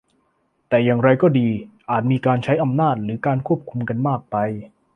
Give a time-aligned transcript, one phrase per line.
[0.69, 1.47] แต่อย่างไรก็ดี
[1.89, 4.35] อาจมีการใช้อำนาจหรือการควบคุมกันมากไป